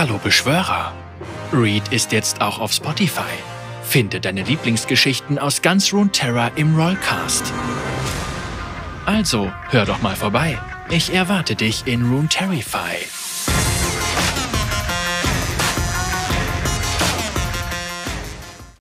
Hallo 0.00 0.16
Beschwörer! 0.16 0.94
Read 1.52 1.92
ist 1.92 2.10
jetzt 2.12 2.40
auch 2.40 2.58
auf 2.58 2.72
Spotify. 2.72 3.34
Finde 3.82 4.18
deine 4.18 4.42
Lieblingsgeschichten 4.44 5.38
aus 5.38 5.60
ganz 5.60 5.92
Runeterra 5.92 6.52
im 6.56 6.74
Rollcast. 6.74 7.52
Also, 9.04 9.52
hör 9.68 9.84
doch 9.84 10.00
mal 10.00 10.16
vorbei. 10.16 10.58
Ich 10.88 11.12
erwarte 11.12 11.54
dich 11.54 11.86
in 11.86 12.10
Runeterrify. 12.10 12.96